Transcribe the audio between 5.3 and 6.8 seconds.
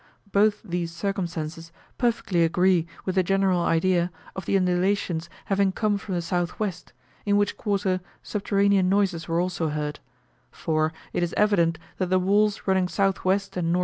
having come from the S.W.,